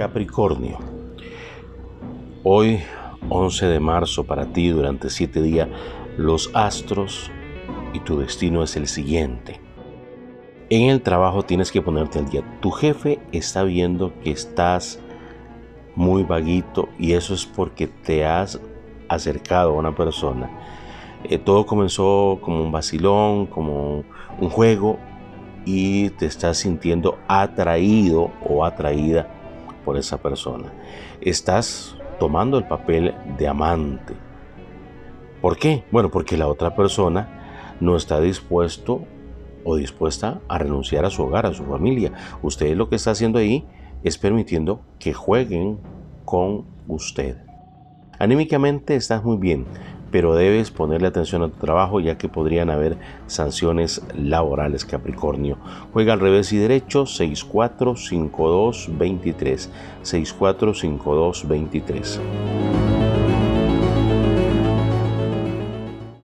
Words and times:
Capricornio. 0.00 0.78
Hoy, 2.42 2.80
11 3.28 3.66
de 3.66 3.80
marzo, 3.80 4.24
para 4.24 4.46
ti, 4.46 4.68
durante 4.68 5.10
siete 5.10 5.42
días, 5.42 5.68
los 6.16 6.50
astros 6.54 7.30
y 7.92 8.00
tu 8.00 8.18
destino 8.18 8.62
es 8.62 8.76
el 8.76 8.86
siguiente. 8.86 9.60
En 10.70 10.88
el 10.88 11.02
trabajo 11.02 11.42
tienes 11.42 11.70
que 11.70 11.82
ponerte 11.82 12.18
al 12.18 12.30
día. 12.30 12.42
Tu 12.62 12.70
jefe 12.70 13.18
está 13.32 13.62
viendo 13.62 14.18
que 14.24 14.30
estás 14.30 14.98
muy 15.96 16.22
vaguito 16.22 16.88
y 16.98 17.12
eso 17.12 17.34
es 17.34 17.44
porque 17.44 17.86
te 17.86 18.24
has 18.24 18.58
acercado 19.06 19.72
a 19.72 19.74
una 19.74 19.94
persona. 19.94 20.48
Eh, 21.24 21.36
todo 21.36 21.66
comenzó 21.66 22.38
como 22.40 22.62
un 22.62 22.72
vacilón, 22.72 23.44
como 23.44 24.04
un 24.40 24.48
juego 24.48 24.98
y 25.66 26.08
te 26.08 26.24
estás 26.24 26.56
sintiendo 26.56 27.18
atraído 27.28 28.30
o 28.48 28.64
atraída 28.64 29.36
por 29.84 29.96
esa 29.96 30.18
persona. 30.18 30.72
Estás 31.20 31.96
tomando 32.18 32.58
el 32.58 32.66
papel 32.66 33.14
de 33.38 33.48
amante. 33.48 34.14
¿Por 35.40 35.56
qué? 35.56 35.84
Bueno, 35.90 36.10
porque 36.10 36.36
la 36.36 36.48
otra 36.48 36.74
persona 36.74 37.76
no 37.80 37.96
está 37.96 38.20
dispuesto 38.20 39.04
o 39.64 39.76
dispuesta 39.76 40.40
a 40.48 40.58
renunciar 40.58 41.04
a 41.04 41.10
su 41.10 41.22
hogar, 41.22 41.46
a 41.46 41.54
su 41.54 41.64
familia. 41.64 42.12
Usted 42.42 42.76
lo 42.76 42.88
que 42.88 42.96
está 42.96 43.12
haciendo 43.12 43.38
ahí 43.38 43.66
es 44.02 44.18
permitiendo 44.18 44.82
que 44.98 45.12
jueguen 45.12 45.78
con 46.24 46.64
usted. 46.88 47.38
Anímicamente 48.18 48.96
estás 48.96 49.24
muy 49.24 49.38
bien, 49.38 49.66
pero 50.10 50.34
debes 50.34 50.70
ponerle 50.70 51.08
atención 51.08 51.42
a 51.42 51.48
tu 51.48 51.56
trabajo 51.58 52.00
ya 52.00 52.18
que 52.18 52.28
podrían 52.28 52.68
haber 52.70 52.98
sanciones 53.26 54.02
laborales 54.14 54.84
Capricornio. 54.84 55.56
Juega 55.92 56.12
al 56.12 56.20
revés 56.20 56.52
y 56.52 56.58
derecho 56.58 57.06
645223 57.06 59.70
645223. 60.02 62.20